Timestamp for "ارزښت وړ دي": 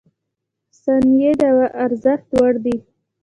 1.83-2.75